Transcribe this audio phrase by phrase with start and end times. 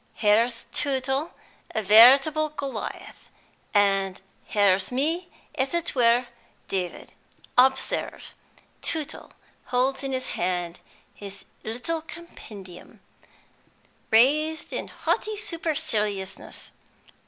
[0.15, 1.35] "Here's Tootle,
[1.75, 3.29] a veritable Goliath;
[4.47, 6.25] here's me, as it were
[6.67, 7.11] David.
[7.55, 8.33] Observe;
[8.81, 9.29] Tootle
[9.65, 10.79] holds in his hand
[11.13, 12.99] his 'little compendium,'
[14.09, 16.71] raised in haughty superciliousness.